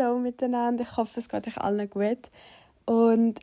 Hallo 0.00 0.18
miteinander, 0.18 0.84
ich 0.84 0.96
hoffe, 0.96 1.20
es 1.20 1.28
geht 1.28 1.46
euch 1.46 1.58
allen 1.58 1.90
gut 1.90 2.30
und 2.86 3.40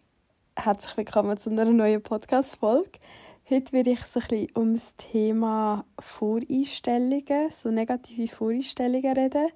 herzlich 0.55 0.97
willkommen 0.97 1.37
zu 1.37 1.51
einer 1.51 1.65
neuen 1.65 2.01
Podcast-Folge. 2.01 2.99
Heute 3.47 3.73
werde 3.73 3.91
ich 3.91 4.03
so 4.05 4.19
ein 4.19 4.27
bisschen 4.27 4.51
um 4.55 4.73
das 4.73 4.95
Thema 4.95 5.85
Voreinstellungen, 5.99 7.51
so 7.51 7.69
negative 7.69 8.33
Voreinstellungen 8.33 9.17
reden 9.17 9.49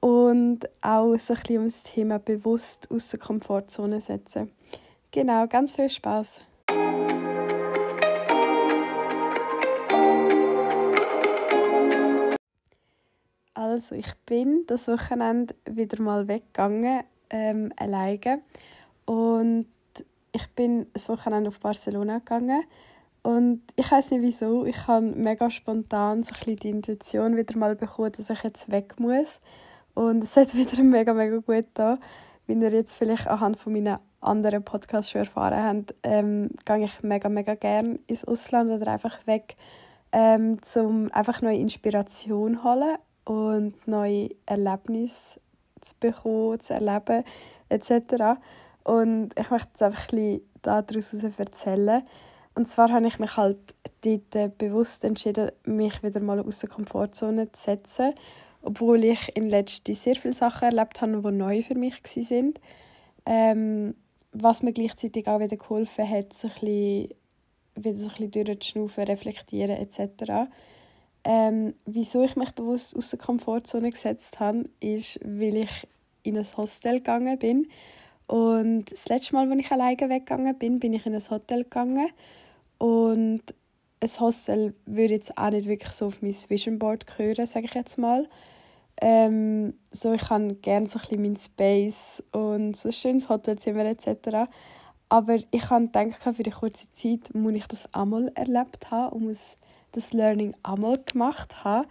und 0.00 0.60
auch 0.82 1.16
so 1.18 1.34
ein 1.34 1.40
bisschen 1.40 1.58
um 1.58 1.64
das 1.64 1.82
Thema 1.82 2.18
bewusst 2.20 2.88
aus 2.92 3.08
der 3.08 3.18
Komfortzone 3.18 4.00
setzen. 4.00 4.52
Genau, 5.10 5.48
ganz 5.48 5.74
viel 5.74 5.90
Spaß. 5.90 6.42
Also 13.74 13.96
ich 13.96 14.14
bin 14.24 14.62
das 14.68 14.86
Wochenende 14.86 15.52
wieder 15.68 16.00
mal 16.00 16.28
weggegangen, 16.28 17.02
ähm, 17.28 17.72
alleine. 17.76 18.40
Und 19.04 19.66
ich 20.30 20.46
bin 20.50 20.86
das 20.92 21.08
Wochenende 21.08 21.48
auf 21.48 21.58
Barcelona 21.58 22.18
gegangen. 22.18 22.62
Und 23.24 23.62
ich 23.74 23.90
weiß 23.90 24.12
nicht 24.12 24.22
wieso, 24.22 24.64
ich 24.64 24.86
habe 24.86 25.04
mega 25.04 25.50
spontan 25.50 26.22
so 26.22 26.36
ein 26.46 26.54
die 26.54 26.70
Intuition 26.70 27.36
wieder 27.36 27.58
mal 27.58 27.74
bekommen, 27.74 28.12
dass 28.12 28.30
ich 28.30 28.44
jetzt 28.44 28.70
weg 28.70 29.00
muss. 29.00 29.40
Und 29.94 30.22
es 30.22 30.36
hat 30.36 30.54
wieder 30.54 30.80
mega, 30.84 31.12
mega 31.12 31.38
gut 31.38 31.66
da. 31.74 31.98
Wie 32.46 32.52
ihr 32.52 32.70
jetzt 32.70 32.94
vielleicht 32.94 33.26
anhand 33.26 33.56
von 33.56 33.72
meinen 33.72 33.98
anderen 34.20 34.64
Podcasts 34.64 35.10
schon 35.10 35.22
erfahren 35.22 35.64
habt, 35.64 35.96
ähm, 36.04 36.50
gehe 36.64 36.84
ich 36.84 37.02
mega, 37.02 37.28
mega 37.28 37.56
gerne 37.56 37.98
ins 38.06 38.24
Ausland 38.24 38.70
oder 38.70 38.92
einfach 38.92 39.26
weg, 39.26 39.56
ähm, 40.12 40.58
um 40.76 41.10
einfach 41.10 41.42
neue 41.42 41.58
Inspiration 41.58 42.54
zu 42.54 42.62
holen 42.62 42.98
und 43.24 43.74
neue 43.86 44.30
Erlebnisse 44.46 45.40
zu 45.80 45.94
bekommen, 46.00 46.60
zu 46.60 46.74
erleben 46.74 47.24
etc. 47.68 48.38
Und 48.84 49.30
ich 49.38 49.50
möchte 49.50 49.68
jetzt 49.70 49.82
einfach 49.82 50.12
ein 50.12 50.40
bisschen 50.40 50.42
daraus 50.62 51.38
erzählen. 51.38 52.02
Und 52.54 52.68
zwar 52.68 52.92
habe 52.92 53.06
ich 53.06 53.18
mich 53.18 53.36
halt 53.36 53.58
dort 54.02 54.58
bewusst 54.58 55.04
entschieden, 55.04 55.50
mich 55.64 56.02
wieder 56.02 56.20
mal 56.20 56.40
aus 56.40 56.60
der 56.60 56.68
Komfortzone 56.68 57.50
zu 57.52 57.62
setzen, 57.62 58.14
obwohl 58.62 59.04
ich 59.04 59.36
in 59.36 59.48
letzter 59.48 59.92
Zeit 59.92 59.96
sehr 59.96 60.14
viele 60.14 60.34
Sachen 60.34 60.68
erlebt 60.68 61.00
habe, 61.00 61.20
die 61.20 61.36
neu 61.36 61.62
für 61.62 61.74
mich 61.74 61.94
waren. 62.04 62.54
Ähm, 63.26 63.94
was 64.32 64.62
mir 64.62 64.72
gleichzeitig 64.72 65.26
auch 65.28 65.40
wieder 65.40 65.56
geholfen 65.56 66.08
hat, 66.08 66.32
so 66.32 66.48
ein 66.48 66.54
bisschen, 66.54 67.14
wieder 67.76 67.96
so 67.96 68.08
ein 68.08 68.30
bisschen 68.30 68.30
durchzuschnaufen, 68.30 69.04
reflektieren 69.04 69.76
etc. 69.76 70.50
Ähm, 71.24 71.74
wieso 71.86 72.22
ich 72.22 72.36
mich 72.36 72.50
bewusst 72.52 72.94
aus 72.94 73.10
der 73.10 73.18
Komfortzone 73.18 73.90
gesetzt 73.90 74.40
habe, 74.40 74.68
ist, 74.80 75.18
weil 75.24 75.56
ich 75.56 75.88
in 76.22 76.36
ein 76.36 76.46
Hostel 76.56 76.94
gegangen 76.94 77.38
bin. 77.38 77.68
Und 78.26 78.90
das 78.90 79.08
letzte 79.08 79.34
Mal, 79.34 79.50
als 79.50 79.60
ich 79.60 79.70
alleine 79.70 80.08
weggegangen 80.08 80.58
bin, 80.58 80.80
bin 80.80 80.92
ich 80.92 81.06
in 81.06 81.14
ein 81.14 81.30
Hotel 81.30 81.64
gegangen. 81.64 82.08
Und 82.78 83.42
ein 84.00 84.20
Hostel 84.20 84.74
würde 84.86 85.14
jetzt 85.14 85.36
auch 85.38 85.50
nicht 85.50 85.68
wirklich 85.68 85.92
so 85.92 86.06
auf 86.06 86.20
mein 86.20 86.34
Vision 86.48 86.78
Board 86.78 87.06
gehören, 87.06 87.46
sage 87.46 87.66
ich 87.66 87.74
jetzt 87.74 87.98
mal. 87.98 88.28
Ähm, 89.00 89.74
so, 89.90 90.12
ich 90.12 90.30
habe 90.30 90.54
gerne 90.56 90.88
so 90.88 90.98
ein 90.98 91.02
bisschen 91.02 91.22
meinen 91.22 91.36
Space 91.36 92.22
und 92.32 92.76
so 92.76 92.88
ein 92.88 92.92
schönes 92.92 93.28
Hotelzimmer 93.28 93.84
etc. 93.84 94.50
Aber 95.08 95.36
ich 95.50 95.70
habe 95.70 95.86
gedacht, 95.86 96.22
für 96.22 96.42
die 96.42 96.50
kurze 96.50 96.90
Zeit 96.92 97.34
muss 97.34 97.54
ich 97.54 97.66
das 97.66 97.92
einmal 97.94 98.30
erlebt 98.34 98.90
haben 98.90 99.16
und 99.16 99.24
muss 99.26 99.56
das 99.94 100.12
Learning 100.12 100.54
einmal 100.62 100.98
gemacht 101.04 101.64
habe. 101.64 101.88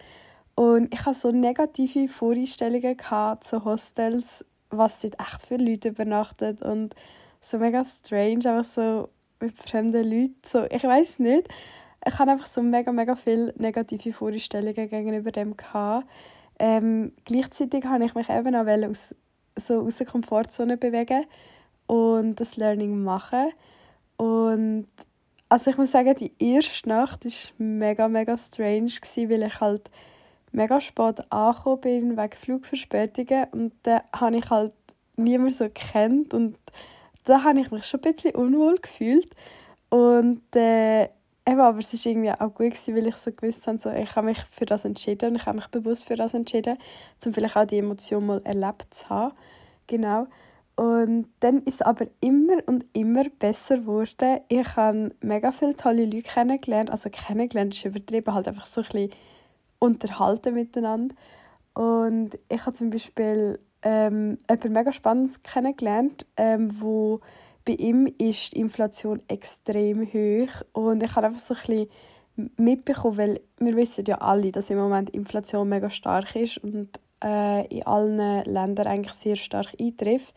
Und 0.55 0.93
ich 0.93 1.05
hatte 1.05 1.19
so 1.19 1.31
negative 1.31 2.07
Vorstellungen 2.07 2.97
zu 3.41 3.65
Hostels, 3.65 4.45
was 4.69 4.99
dort 4.99 5.19
echt 5.19 5.45
für 5.47 5.57
Leute 5.57 5.89
übernachtet 5.89 6.61
und 6.61 6.95
so 7.41 7.57
mega 7.57 7.83
strange, 7.85 8.49
einfach 8.49 8.63
so 8.63 9.09
mit 9.39 9.53
fremden 9.57 10.03
Leuten. 10.03 10.35
So, 10.45 10.65
ich 10.65 10.83
weiß 10.83 11.19
nicht. 11.19 11.47
Ich 12.05 12.19
hatte 12.19 12.31
einfach 12.31 12.47
so 12.47 12.61
mega, 12.61 12.91
mega 12.91 13.15
viele 13.15 13.53
negative 13.57 14.13
Vorstellungen 14.13 14.89
gegenüber 14.89 15.31
dem. 15.31 15.55
Ähm, 16.59 17.13
gleichzeitig 17.25 17.85
habe 17.85 18.05
ich 18.05 18.15
mich 18.15 18.29
eben 18.29 18.55
auch 18.55 18.89
aus, 18.89 19.15
so 19.57 19.81
aus 19.81 19.97
der 19.97 20.05
Komfortzone 20.05 20.77
bewegen 20.77 21.25
und 21.87 22.35
das 22.35 22.57
Learning 22.57 23.03
machen. 23.03 23.51
Und 24.17 24.87
also 25.53 25.69
ich 25.69 25.77
muss 25.77 25.91
sagen, 25.91 26.15
die 26.15 26.33
erste 26.39 26.89
Nacht 26.89 27.25
war 27.25 27.31
mega, 27.59 28.07
mega 28.07 28.35
strange, 28.39 28.89
gewesen, 28.89 29.29
weil 29.29 29.43
ich 29.43 29.61
halt 29.61 29.91
mega 30.51 30.81
spät 30.81 31.31
angekommen 31.31 31.81
bin 31.81 32.17
wegen 32.17 32.33
Flugverspätungen 32.33 33.45
und 33.51 33.71
da 33.83 34.01
habe 34.11 34.37
ich 34.37 34.49
halt 34.49 34.73
niemand 35.15 35.55
so 35.55 35.69
kennt 35.69 36.33
und 36.33 36.57
da 37.25 37.43
habe 37.43 37.59
ich 37.59 37.69
mich 37.69 37.85
schon 37.85 38.01
ein 38.01 38.13
bisschen 38.13 38.33
unwohl 38.33 38.79
gefühlt 38.79 39.29
und 39.91 40.41
äh, 40.55 41.03
eben, 41.03 41.59
aber 41.59 41.77
es 41.77 41.93
war 41.93 42.11
irgendwie 42.11 42.31
auch 42.31 42.55
gut, 42.55 42.71
gewesen, 42.71 42.95
weil 42.95 43.05
ich 43.05 43.15
so 43.17 43.31
gewusst 43.31 43.67
habe, 43.67 43.77
so, 43.77 43.91
ich 43.91 44.15
habe 44.15 44.25
mich 44.25 44.39
für 44.49 44.65
das 44.65 44.85
entschieden 44.85 45.29
und 45.29 45.35
ich 45.35 45.45
habe 45.45 45.57
mich 45.57 45.67
bewusst 45.67 46.05
für 46.05 46.15
das 46.15 46.33
entschieden, 46.33 46.79
um 47.23 47.31
vielleicht 47.31 47.55
auch 47.55 47.67
die 47.67 47.77
Emotion 47.77 48.25
mal 48.25 48.41
erlebt 48.43 48.91
zu 48.91 49.07
haben. 49.07 49.35
Genau. 49.85 50.25
Und 50.75 51.27
dann 51.39 51.59
ist 51.63 51.75
es 51.75 51.81
aber 51.81 52.07
immer 52.19 52.57
und 52.65 52.85
immer 52.93 53.25
besser 53.25 53.77
geworden. 53.77 54.39
Ich 54.47 54.75
habe 54.75 55.11
mega 55.21 55.51
viele 55.51 55.75
tolle 55.75 56.05
Leute 56.05 56.23
kennengelernt. 56.23 56.89
Also 56.89 57.09
kennengelernt 57.11 57.75
ist 57.75 57.85
übertrieben, 57.85 58.33
halt 58.33 58.47
einfach 58.47 58.65
so 58.65 58.81
ein 58.81 58.85
bisschen 58.85 59.11
unterhalten 59.79 60.55
miteinander. 60.55 61.15
Und 61.73 62.31
ich 62.49 62.65
habe 62.65 62.75
zum 62.75 62.89
Beispiel 62.89 63.59
ähm, 63.83 64.37
etwas 64.47 64.71
mega 64.71 64.91
Spannendes 64.91 65.43
kennengelernt, 65.43 66.25
ähm, 66.37 66.81
wo 66.81 67.19
bei 67.65 67.73
ihm 67.73 68.07
ist 68.17 68.53
die 68.53 68.59
Inflation 68.59 69.21
extrem 69.27 70.05
hoch 70.05 70.63
und 70.73 71.01
ich 71.01 71.15
habe 71.15 71.27
einfach 71.27 71.39
so 71.39 71.53
ein 71.53 71.59
bisschen 71.59 71.89
mitbekommen, 72.57 73.17
weil 73.17 73.41
wir 73.59 73.75
wissen 73.75 74.05
ja 74.05 74.17
alle, 74.17 74.51
dass 74.51 74.69
im 74.69 74.77
Moment 74.77 75.09
Inflation 75.11 75.69
mega 75.69 75.89
stark 75.89 76.35
ist 76.35 76.57
und 76.57 76.99
äh, 77.23 77.65
in 77.67 77.85
allen 77.85 78.43
Ländern 78.45 78.87
eigentlich 78.87 79.13
sehr 79.13 79.35
stark 79.35 79.73
eintrifft. 79.79 80.35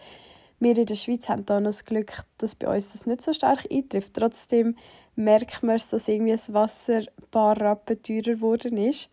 Wir 0.59 0.77
in 0.77 0.87
der 0.87 0.95
Schweiz 0.95 1.29
haben 1.29 1.45
da 1.45 1.61
noch 1.61 1.69
das 1.69 1.85
Glück, 1.85 2.25
dass 2.39 2.55
bei 2.55 2.75
uns 2.75 2.93
das 2.93 3.05
nicht 3.05 3.21
so 3.21 3.33
stark 3.33 3.67
eintrifft. 3.71 4.15
Trotzdem 4.15 4.77
merkt 5.15 5.63
man, 5.63 5.81
dass 5.91 6.09
irgendwie 6.09 6.33
das 6.33 6.53
Wasser 6.53 6.99
ein 6.99 7.31
paar 7.31 7.61
Rappen 7.61 8.03
teurer 8.03 8.23
geworden 8.35 8.77
ist. 8.79 9.11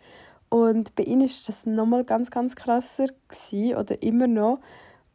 Und 0.49 0.95
bei 0.95 1.03
ihnen 1.03 1.21
ist 1.21 1.49
das 1.49 1.65
nochmal 1.65 2.05
ganz, 2.05 2.31
ganz 2.31 2.55
krasser 2.55 3.07
gewesen, 3.27 3.75
oder 3.75 4.01
immer 4.01 4.27
noch. 4.27 4.59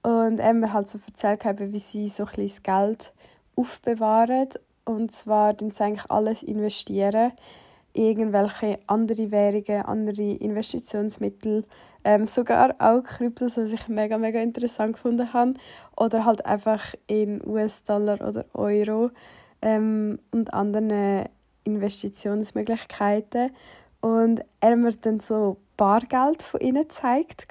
Und 0.02 0.38
er 0.38 0.52
mir 0.52 0.72
halt 0.72 0.88
so 0.88 0.98
erzählt, 1.06 1.44
wie 1.72 1.78
sie 1.78 2.08
so 2.08 2.24
ein 2.24 2.34
bisschen 2.34 2.62
Geld 2.62 3.12
aufbewahren. 3.56 4.48
Und 4.84 5.12
zwar 5.12 5.54
investieren 5.54 5.70
sie 5.70 5.84
eigentlich 5.84 6.10
alles 6.10 6.42
investieren 6.42 7.32
irgendwelche 7.92 8.78
andere 8.86 9.30
Währungen, 9.30 9.82
andere 9.82 10.32
Investitionsmittel, 10.34 11.64
ähm, 12.04 12.26
sogar 12.26 12.74
auch 12.78 13.02
Kryptos, 13.02 13.56
was 13.56 13.72
ich 13.72 13.88
mega, 13.88 14.18
mega 14.18 14.40
interessant 14.40 14.94
gefunden 14.94 15.32
habe. 15.32 15.54
Oder 15.96 16.24
halt 16.24 16.46
einfach 16.46 16.94
in 17.06 17.46
US-Dollar 17.46 18.26
oder 18.26 18.44
Euro 18.54 19.10
ähm, 19.62 20.18
und 20.30 20.52
anderen 20.54 21.28
Investitionsmöglichkeiten. 21.64 23.50
Und 24.00 24.42
er 24.60 24.70
hat 24.70 24.78
mir 24.78 24.92
dann 24.92 25.20
so 25.20 25.56
Bargeld 25.76 26.42
von 26.42 26.60
ihnen 26.60 26.84
gezeigt. 26.84 27.46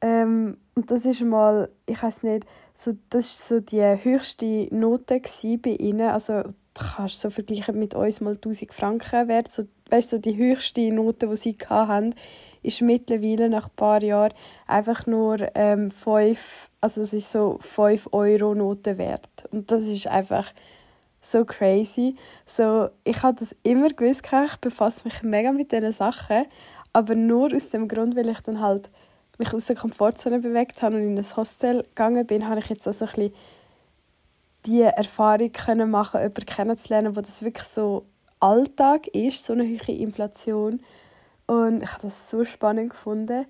Ähm, 0.00 0.56
und 0.74 0.90
das 0.90 1.06
ist 1.06 1.22
mal, 1.22 1.70
ich 1.86 2.02
weiß 2.02 2.24
nicht, 2.24 2.46
so, 2.76 2.92
das 3.10 3.50
war 3.50 3.58
so 3.58 3.64
die 3.64 3.82
höchste 3.82 4.68
Note 4.74 5.20
bei 5.62 5.70
ihnen. 5.70 6.08
Also 6.08 6.42
kannst 6.74 7.20
so 7.20 7.30
vergleichen 7.30 7.78
mit 7.78 7.94
uns 7.94 8.20
mal 8.20 8.34
1000 8.34 8.72
Franken 8.72 9.28
wert. 9.28 9.50
So, 9.50 9.64
weißt 9.90 10.12
du, 10.12 10.16
so 10.16 10.22
die 10.22 10.36
höchste 10.36 10.92
Note, 10.92 11.28
die 11.28 11.36
sie 11.36 11.56
hatten, 11.68 12.14
ist 12.62 12.82
mittlerweile 12.82 13.48
nach 13.48 13.68
ein 13.68 13.76
paar 13.76 14.02
Jahren 14.02 14.34
einfach 14.66 15.06
nur 15.06 15.38
ähm, 15.54 15.90
5, 15.90 16.70
also 16.80 17.00
es 17.00 17.12
ist 17.12 17.32
so 17.32 17.58
5 17.60 18.08
Euro 18.12 18.54
Note 18.54 18.98
wert. 18.98 19.28
Und 19.50 19.70
das 19.70 19.86
ist 19.86 20.06
einfach 20.06 20.52
so 21.20 21.44
crazy. 21.44 22.16
So, 22.44 22.90
ich 23.04 23.22
habe 23.22 23.38
das 23.38 23.56
immer 23.62 23.90
gewusst, 23.90 24.26
ich 24.26 24.56
befasse 24.56 25.04
mich 25.04 25.22
mega 25.22 25.52
mit 25.52 25.72
diesen 25.72 25.92
Sachen, 25.92 26.46
aber 26.92 27.14
nur 27.14 27.54
aus 27.54 27.70
dem 27.70 27.88
Grund, 27.88 28.16
weil 28.16 28.28
ich 28.28 28.40
dann 28.40 28.60
halt 28.60 28.90
mich 29.38 29.52
aus 29.52 29.66
der 29.66 29.76
Komfortzone 29.76 30.38
bewegt 30.38 30.82
habe 30.82 30.96
und 30.96 31.02
in 31.02 31.18
ein 31.18 31.36
Hostel 31.36 31.82
gegangen 31.82 32.26
bin, 32.26 32.48
habe 32.48 32.60
ich 32.60 32.68
jetzt 32.68 32.86
also 32.86 33.04
ein 33.04 33.10
bisschen 33.10 33.34
die 34.66 34.82
Erfahrung 34.82 35.52
können 35.52 35.90
machen, 35.90 36.20
jemanden 36.20 36.46
kennenzulernen, 36.46 37.16
wo 37.16 37.20
das 37.20 37.42
wirklich 37.42 37.68
so 37.68 38.04
Alltag 38.40 39.06
ist, 39.08 39.44
so 39.44 39.52
eine 39.52 39.64
hohe 39.64 39.96
Inflation. 39.96 40.80
Und 41.46 41.82
ich 41.82 41.90
habe 41.90 42.02
das 42.02 42.28
so 42.28 42.44
spannend 42.44 42.90
gefunden. 42.90 43.46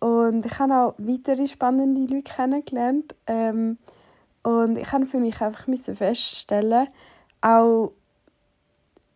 Und 0.00 0.46
ich 0.46 0.58
habe 0.58 0.74
auch 0.74 0.94
weitere 0.98 1.46
spannende 1.46 2.00
Leute 2.00 2.22
kennengelernt. 2.22 3.14
Ähm, 3.26 3.78
und 4.42 4.76
ich 4.76 4.92
habe 4.92 5.06
für 5.06 5.18
mich 5.18 5.40
einfach 5.40 5.66
feststellen, 5.94 6.88
auch 7.40 7.92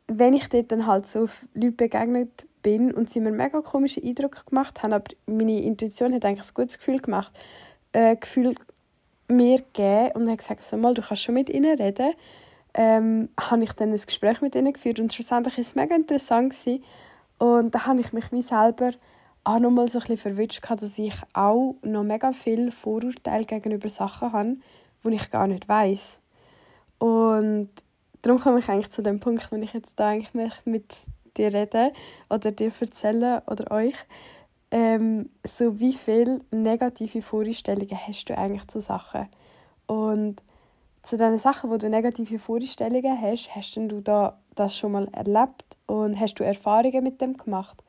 wenn 0.07 0.33
ich 0.33 0.49
dort 0.49 0.73
dann 0.73 0.87
halt 0.87 1.07
so 1.07 1.29
Leute 1.55 1.73
begegnet 1.73 2.47
bin 2.69 2.93
und 2.93 3.09
sie 3.09 3.21
mir 3.21 3.33
mega 3.33 3.63
komische 3.63 4.03
Eindrücke 4.03 4.45
gemacht 4.45 4.83
haben, 4.83 4.93
aber 4.93 5.11
meine 5.25 5.63
Intuition 5.63 6.13
hat 6.13 6.27
eigentlich 6.27 6.47
ein 6.47 6.55
gutes 6.55 6.77
Gefühl 6.77 7.01
gemacht, 7.01 7.33
äh, 7.93 8.15
Gefühl 8.15 8.57
mir 9.27 9.59
gegeben 9.59 10.11
und 10.13 10.31
hat 10.31 10.39
gesagt, 10.39 10.63
so 10.63 10.77
mal, 10.77 10.93
du 10.93 11.01
kannst 11.01 11.23
schon 11.23 11.35
mit 11.35 11.49
ihnen 11.49 11.79
reden. 11.79 12.13
Ähm, 12.75 13.31
habe 13.41 13.65
ich 13.65 13.73
dann 13.73 13.93
ein 13.93 14.01
Gespräch 14.01 14.43
mit 14.43 14.55
ihnen 14.55 14.75
geführt 14.75 15.01
und 15.01 15.13
schlussendlich 15.15 15.57
war 15.57 15.63
es 15.63 15.75
mega 15.75 15.95
interessant. 15.95 16.51
Gewesen. 16.53 16.85
Und 17.39 17.75
da 17.75 17.87
habe 17.87 18.01
ich 18.01 18.13
mich 18.13 18.31
wie 18.33 18.43
selber 18.43 18.93
auch 19.45 19.59
noch 19.59 19.71
mal 19.71 19.89
so 19.89 19.99
ein 19.99 20.03
bisschen 20.03 20.19
verwünscht, 20.19 20.63
dass 20.69 20.99
ich 20.99 21.15
auch 21.33 21.77
noch 21.83 22.05
mega 22.05 22.33
viel 22.33 22.71
Vorurteile 22.71 23.45
gegenüber 23.45 23.89
Sachen 23.89 24.33
habe, 24.33 24.57
die 25.05 25.15
ich 25.15 25.31
gar 25.31 25.47
nicht 25.47 25.67
weiß. 25.67 26.19
Und 26.99 27.71
darum 28.21 28.41
komme 28.41 28.59
ich 28.59 28.69
eigentlich 28.69 28.91
zu 28.91 29.03
dem 29.03 29.21
Punkt, 29.21 29.51
wo 29.51 29.57
ich 29.57 29.73
jetzt 29.73 29.99
da 29.99 30.09
eigentlich 30.09 30.61
mit 30.67 30.95
dir 31.39 31.55
reden 31.55 31.93
oder 32.29 32.53
dir 32.53 32.73
erzählen 32.79 33.41
oder 33.47 33.71
euch, 33.71 33.97
ähm, 34.71 35.31
so 35.45 35.81
wie 35.81 35.95
viele 35.95 36.41
negative 36.51 37.23
Vorstellungen 37.23 37.99
hast 38.07 38.27
du 38.27 38.37
eigentlich 38.37 38.67
zu 38.69 38.81
Sachen? 38.81 39.29
Und 39.87 40.43
zu 41.03 41.17
den 41.17 41.39
Sachen, 41.39 41.71
wo 41.71 41.79
du 41.79 41.89
negative 41.89 42.39
Vorstellungen 42.39 43.21
hast, 43.21 43.55
hast 43.55 43.77
du 43.77 44.01
da 44.01 44.39
das 44.55 44.77
schon 44.77 44.93
mal 44.93 45.09
erlebt 45.13 45.65
und 45.87 46.21
hast 46.21 46.35
du 46.35 46.45
Erfahrungen 46.45 47.03
mit 47.03 47.21
dem 47.21 47.37
gemacht? 47.37 47.83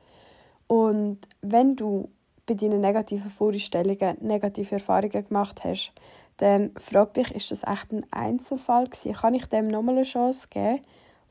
Und 0.68 1.18
wenn 1.42 1.76
du 1.76 2.08
bei 2.46 2.54
deinen 2.54 2.80
negativen 2.80 3.30
Vorstellungen 3.30 4.16
negative 4.20 4.76
Erfahrungen 4.76 5.26
gemacht 5.26 5.64
hast, 5.64 5.92
dann 6.38 6.70
frag 6.78 7.12
dich, 7.14 7.34
ist 7.34 7.50
das 7.50 7.64
echt 7.64 7.92
ein 7.92 8.06
Einzelfall 8.10 8.86
gewesen? 8.86 9.12
Kann 9.12 9.34
ich 9.34 9.46
dem 9.46 9.68
nochmal 9.68 9.96
eine 9.96 10.04
Chance 10.04 10.48
geben 10.48 10.80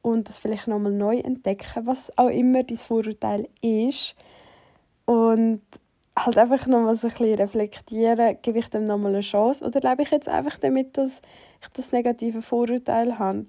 und 0.01 0.29
das 0.29 0.37
vielleicht 0.37 0.67
nochmal 0.67 0.91
neu 0.91 1.17
entdecken, 1.19 1.85
was 1.85 2.15
auch 2.17 2.29
immer 2.29 2.63
dein 2.63 2.77
Vorurteil 2.77 3.47
ist? 3.61 4.15
Und 5.05 5.61
halt 6.25 6.37
einfach 6.37 6.67
nochmal 6.67 6.95
so 6.95 7.07
ein 7.07 7.13
bisschen 7.13 7.35
reflektieren, 7.35 8.37
gebe 8.41 8.59
ich 8.59 8.69
dem 8.69 8.83
nochmal 8.83 9.13
eine 9.13 9.21
Chance 9.21 9.65
oder 9.65 9.79
lebe 9.81 10.03
ich 10.03 10.11
jetzt 10.11 10.29
einfach 10.29 10.57
damit, 10.59 10.97
dass 10.97 11.21
ich 11.61 11.67
das 11.73 11.91
negative 11.91 12.41
Vorurteil 12.41 13.17
habe? 13.19 13.45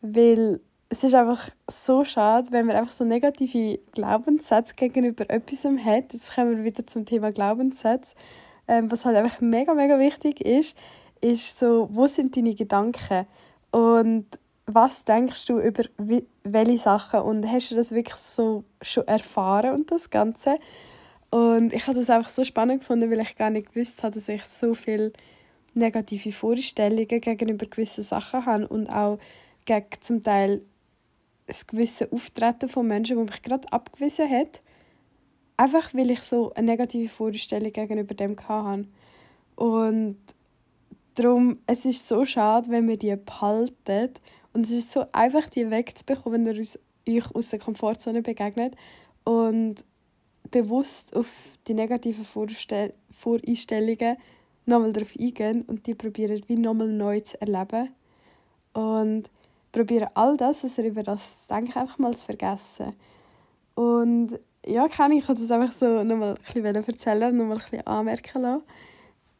Weil 0.00 0.60
es 0.88 1.02
ist 1.02 1.14
einfach 1.14 1.50
so 1.68 2.04
schade, 2.04 2.52
wenn 2.52 2.66
man 2.66 2.76
einfach 2.76 2.92
so 2.92 3.04
negative 3.04 3.78
Glaubenssätze 3.92 4.74
gegenüber 4.74 5.28
etwas 5.28 5.64
hat. 5.64 6.12
Jetzt 6.12 6.34
kommen 6.34 6.58
wir 6.58 6.64
wieder 6.64 6.86
zum 6.86 7.04
Thema 7.04 7.32
Glaubenssätze. 7.32 8.14
Ähm, 8.68 8.90
was 8.90 9.04
halt 9.04 9.16
einfach 9.16 9.40
mega, 9.40 9.74
mega 9.74 9.98
wichtig 9.98 10.40
ist, 10.40 10.76
ist 11.20 11.58
so, 11.58 11.88
wo 11.92 12.06
sind 12.06 12.36
deine 12.36 12.54
Gedanken? 12.54 13.26
Und 13.70 14.26
was 14.66 15.04
denkst 15.04 15.46
du 15.46 15.60
über 15.60 15.84
welche 16.42 16.78
Sachen 16.78 17.20
und 17.20 17.50
hast 17.50 17.70
du 17.70 17.76
das 17.76 17.92
wirklich 17.92 18.16
so 18.16 18.64
schon 18.82 19.06
erfahren 19.06 19.74
und 19.74 19.90
das 19.90 20.10
Ganze? 20.10 20.58
Und 21.30 21.72
ich 21.72 21.86
habe 21.86 21.98
das 21.98 22.10
einfach 22.10 22.30
so 22.30 22.44
spannend 22.44 22.80
gefunden, 22.80 23.10
weil 23.10 23.20
ich 23.20 23.36
gar 23.36 23.50
nicht 23.50 23.72
gewusst 23.72 24.02
habe, 24.02 24.14
dass 24.14 24.28
ich 24.28 24.44
so 24.44 24.74
viele 24.74 25.12
negative 25.74 26.32
Vorstellungen 26.32 27.06
gegenüber 27.06 27.66
gewissen 27.66 28.02
Sachen 28.02 28.44
habe 28.44 28.66
und 28.66 28.88
auch 28.88 29.18
gegen 29.66 29.86
zum 30.00 30.22
Teil 30.22 30.62
das 31.46 31.66
gewisse 31.66 32.10
Auftreten 32.10 32.68
von 32.68 32.86
Menschen, 32.86 33.18
die 33.18 33.24
mich 33.24 33.42
gerade 33.42 33.70
abgewiesen 33.72 34.28
hat. 34.28 34.60
Einfach 35.56 35.94
weil 35.94 36.10
ich 36.10 36.22
so 36.22 36.52
eine 36.54 36.72
negative 36.72 37.08
Vorstellung 37.08 37.72
gegenüber 37.72 38.14
dem 38.14 38.36
hatte. 38.48 38.86
Und 39.54 40.18
darum, 41.14 41.58
es 41.66 41.84
ist 41.84 42.08
so 42.08 42.24
schade, 42.24 42.70
wenn 42.70 42.88
wir 42.88 42.98
die 42.98 43.14
behalten 43.16 44.10
und 44.56 44.64
es 44.64 44.70
ist 44.70 44.90
so 44.90 45.04
einfach, 45.12 45.48
die 45.48 45.70
wegzubekommen, 45.70 46.46
wenn 46.46 46.64
ihr 47.04 47.22
euch 47.22 47.34
aus 47.34 47.50
der 47.50 47.58
Komfortzone 47.58 48.22
begegnet 48.22 48.74
und 49.22 49.84
bewusst 50.50 51.14
auf 51.14 51.26
die 51.68 51.74
negativen 51.74 52.24
Vorstell 52.24 52.94
Voreinstellungen 53.10 54.16
nochmal 54.64 54.94
darauf 54.94 55.14
eingehen 55.20 55.60
und 55.66 55.86
die 55.86 55.94
probieren 55.94 56.42
wie 56.46 56.56
nochmal 56.56 56.88
neu 56.88 57.20
zu 57.20 57.38
erleben. 57.38 57.90
Und 58.72 59.24
probieren 59.72 60.08
all 60.14 60.38
das, 60.38 60.64
was 60.64 60.78
ihr 60.78 60.86
über 60.86 61.02
das 61.02 61.46
denkt, 61.48 61.76
einfach 61.76 61.98
mal 61.98 62.16
zu 62.16 62.24
vergessen. 62.24 62.94
Und 63.74 64.38
ja, 64.64 64.88
kann 64.88 65.12
ich 65.12 65.26
das 65.26 65.50
einfach 65.50 65.72
so 65.72 66.02
nochmal 66.02 66.30
ein 66.30 66.62
bisschen 66.62 66.76
erzählen 66.76 67.30
und 67.30 67.36
nochmal 67.36 67.58
ein 67.58 67.62
bisschen 67.62 67.86
anmerken 67.86 68.40
lassen. 68.40 68.62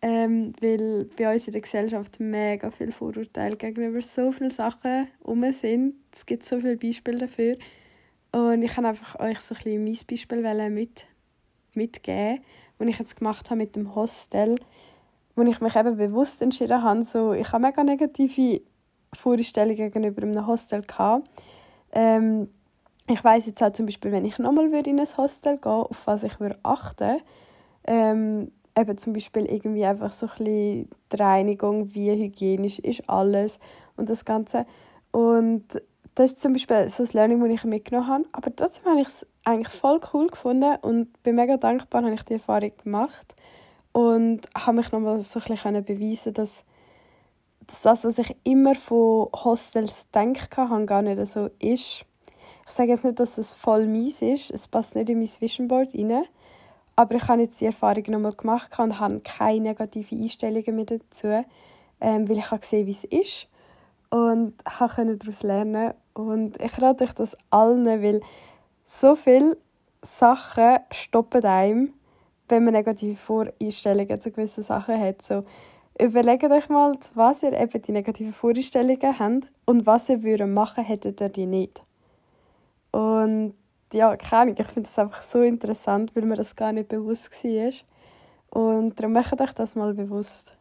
Ähm, 0.02 0.52
weil 0.60 1.06
bei 1.16 1.32
uns 1.32 1.46
in 1.46 1.52
der 1.52 1.62
Gesellschaft 1.62 2.20
mega 2.20 2.70
viele 2.70 2.92
Vorurteile 2.92 3.56
gegenüber 3.56 4.02
so 4.02 4.30
vielen 4.30 4.50
Sachen 4.50 5.08
herum 5.22 5.52
sind. 5.52 5.94
Es 6.12 6.26
gibt 6.26 6.44
so 6.44 6.60
viele 6.60 6.76
Beispiele 6.76 7.18
dafür. 7.18 7.56
Und 8.32 8.62
ich 8.62 8.72
kann 8.72 8.84
einfach 8.84 9.18
euch 9.18 9.40
so 9.40 9.54
ein 9.54 9.84
mein 9.84 9.98
Beispiel 10.08 10.70
mit, 10.70 11.06
mitgeben, 11.74 12.40
was 12.78 12.88
ich 12.88 12.98
jetzt 12.98 13.16
gemacht 13.16 13.48
habe 13.50 13.58
mit 13.58 13.74
dem 13.74 13.94
Hostel, 13.94 14.56
wo 15.34 15.42
ich 15.42 15.60
mich 15.60 15.76
eben 15.76 15.96
bewusst 15.96 16.42
entschieden 16.42 16.82
habe, 16.82 17.02
so, 17.02 17.32
ich 17.32 17.50
habe 17.52 17.64
mega 17.64 17.82
negative 17.82 18.60
Vorstellungen 19.14 19.76
gegenüber 19.76 20.22
einem 20.22 20.46
Hostel. 20.46 20.82
Ähm, 21.92 22.48
ich 23.08 23.22
weiß 23.22 23.46
jetzt 23.46 23.62
auch 23.62 23.72
zum 23.72 23.86
Beispiel, 23.86 24.12
wenn 24.12 24.24
ich 24.24 24.38
nochmal 24.38 24.66
in 24.66 25.00
ein 25.00 25.16
Hostel 25.16 25.58
gehe, 25.58 25.72
auf 25.72 26.06
was 26.06 26.24
ich 26.24 26.38
würde 26.40 26.58
achten 26.62 27.20
ähm, 27.86 28.50
eben 28.76 28.98
zum 28.98 29.12
Beispiel 29.12 29.46
irgendwie 29.46 29.84
einfach 29.84 30.12
so 30.12 30.26
ein 30.26 30.30
bisschen 30.36 30.88
die 31.12 31.16
Reinigung, 31.16 31.94
wie 31.94 32.10
hygienisch 32.10 32.78
ist 32.80 33.08
alles 33.08 33.58
und 33.96 34.10
das 34.10 34.24
Ganze. 34.24 34.66
Und 35.12 35.64
das 36.14 36.32
ist 36.32 36.40
zum 36.40 36.52
Beispiel 36.52 36.88
so 36.88 37.02
ein 37.02 37.08
Learning, 37.12 37.40
das 37.40 37.50
ich 37.50 37.64
mitgenommen 37.64 38.08
habe. 38.08 38.24
Aber 38.32 38.54
trotzdem 38.54 38.90
habe 38.90 39.00
ich 39.00 39.08
es 39.08 39.26
eigentlich 39.44 39.68
voll 39.68 40.00
cool 40.12 40.28
gefunden 40.28 40.76
und 40.82 41.22
bin 41.22 41.36
mega 41.36 41.56
dankbar, 41.56 42.02
dass 42.02 42.12
ich 42.12 42.22
die 42.24 42.34
Erfahrung 42.34 42.72
gemacht 42.82 43.34
und 43.92 44.42
habe 44.54 44.76
mich 44.76 44.92
nochmal 44.92 45.20
so 45.20 45.40
ein 45.40 45.46
bisschen 45.46 45.84
beweisen 45.84 46.34
dass, 46.34 46.64
dass 47.66 47.82
das, 47.82 48.04
was 48.04 48.18
ich 48.18 48.36
immer 48.44 48.74
von 48.74 49.28
Hostels 49.32 50.10
denke, 50.10 50.48
gar 50.86 51.02
nicht 51.02 51.26
so 51.26 51.46
ist. 51.58 52.04
Ich 52.68 52.72
sage 52.72 52.90
jetzt 52.90 53.04
nicht, 53.04 53.20
dass 53.20 53.38
es 53.38 53.52
voll 53.52 53.86
mies 53.86 54.22
ist, 54.22 54.50
es 54.50 54.68
passt 54.68 54.96
nicht 54.96 55.08
in 55.08 55.18
mein 55.18 55.28
Vision 55.40 55.68
Board 55.68 55.94
rein, 55.94 56.24
aber 56.96 57.14
ich 57.14 57.28
habe 57.28 57.42
jetzt 57.42 57.60
die 57.60 57.66
Erfahrung 57.66 58.04
nochmal 58.08 58.32
gemacht 58.32 58.76
und 58.78 58.98
habe 58.98 59.20
keine 59.20 59.60
negativen 59.60 60.22
Einstellungen 60.22 60.74
mehr 60.74 60.86
dazu, 60.86 61.44
ähm, 62.00 62.28
weil 62.28 62.38
ich 62.38 62.50
habe 62.50 62.60
gesehen, 62.60 62.86
wie 62.86 62.92
es 62.92 63.04
ist 63.04 63.48
und 64.10 64.54
konnte 64.64 65.16
daraus 65.16 65.42
lernen. 65.42 65.94
Und 66.14 66.60
ich 66.60 66.80
rate 66.80 67.04
euch 67.04 67.12
das 67.12 67.36
allen, 67.50 67.84
weil 67.84 68.20
so 68.86 69.14
viele 69.14 69.58
Sachen 70.02 70.78
stoppen 70.90 71.44
einem, 71.44 71.92
wenn 72.48 72.64
man 72.64 72.74
negative 72.74 73.16
Voreinstellungen 73.16 74.20
zu 74.20 74.30
gewissen 74.30 74.62
Sachen 74.62 74.98
hat. 74.98 75.20
So, 75.20 75.44
überlegt 76.00 76.44
euch 76.44 76.68
mal, 76.68 76.96
was 77.14 77.42
ihr 77.42 77.52
eben 77.52 77.82
die 77.82 77.92
negativen 77.92 78.32
Voreinstellungen 78.32 79.18
habt 79.18 79.48
und 79.66 79.86
was 79.86 80.08
ihr 80.08 80.22
würdet 80.22 80.48
machen, 80.48 80.84
hättet 80.84 81.20
ihr 81.20 81.28
die 81.28 81.46
nicht. 81.46 81.82
Und 82.92 83.54
ja, 83.92 84.16
keine 84.16 84.52
ich 84.52 84.66
finde 84.66 84.88
das 84.88 84.98
einfach 84.98 85.22
so 85.22 85.40
interessant, 85.42 86.14
weil 86.14 86.24
mir 86.24 86.36
das 86.36 86.56
gar 86.56 86.72
nicht 86.72 86.88
bewusst 86.88 87.32
war. 87.44 87.72
Und 88.50 88.98
darum 88.98 89.12
macht 89.12 89.40
euch 89.40 89.52
das 89.52 89.76
mal 89.76 89.94
bewusst. 89.94 90.56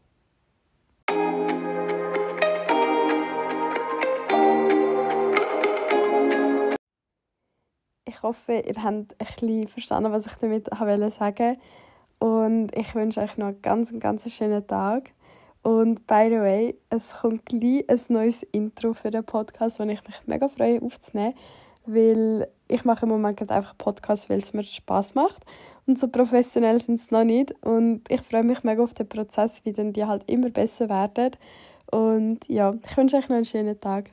Ich 8.07 8.21
hoffe, 8.21 8.53
ihr 8.53 8.83
habt 8.83 8.85
ein 8.85 9.07
bisschen 9.17 9.67
verstanden, 9.67 10.11
was 10.11 10.25
ich 10.25 10.35
damit 10.35 10.69
sagen 10.69 11.19
wollte. 11.19 11.57
Und 12.19 12.75
ich 12.75 12.95
wünsche 12.95 13.21
euch 13.21 13.37
noch 13.37 13.47
einen 13.47 13.61
ganz, 13.61 13.93
ganz 13.99 14.31
schönen 14.31 14.65
Tag. 14.65 15.11
Und 15.63 16.05
by 16.05 16.27
the 16.29 16.39
way, 16.39 16.77
es 16.89 17.11
kommt 17.11 17.45
gleich 17.45 17.83
ein 17.89 17.99
neues 18.09 18.43
Intro 18.43 18.93
für 18.93 19.09
den 19.09 19.25
Podcast, 19.25 19.79
das 19.79 19.87
ich 19.87 20.03
mich 20.07 20.27
mega 20.27 20.47
freue 20.47 20.81
aufzunehmen 20.81 21.33
weil 21.85 22.47
ich 22.67 22.85
mache 22.85 23.05
im 23.05 23.09
Moment 23.09 23.51
einfach 23.51 23.77
Podcasts, 23.77 24.29
weil 24.29 24.39
es 24.39 24.53
mir 24.53 24.63
Spaß 24.63 25.15
macht. 25.15 25.43
Und 25.87 25.99
so 25.99 26.07
professionell 26.07 26.81
sind 26.81 26.99
es 26.99 27.11
noch 27.11 27.23
nicht. 27.23 27.53
Und 27.63 28.01
ich 28.09 28.21
freue 28.21 28.43
mich 28.43 28.63
mega 28.63 28.83
auf 28.83 28.93
den 28.93 29.07
Prozess, 29.07 29.63
wie 29.65 29.73
dann 29.73 29.93
die 29.93 30.05
halt 30.05 30.23
immer 30.27 30.49
besser 30.49 30.89
werden. 30.89 31.31
Und 31.91 32.47
ja, 32.47 32.71
ich 32.87 32.97
wünsche 32.97 33.17
euch 33.17 33.29
noch 33.29 33.35
einen 33.35 33.45
schönen 33.45 33.79
Tag. 33.79 34.09